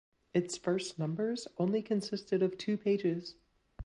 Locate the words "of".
2.41-2.57